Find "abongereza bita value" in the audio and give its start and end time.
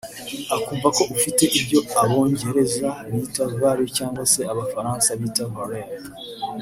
2.01-3.89